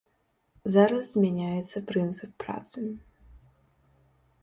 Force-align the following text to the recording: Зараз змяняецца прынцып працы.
Зараз 0.75 1.03
змяняецца 1.09 1.83
прынцып 1.93 2.31
працы. 2.47 2.79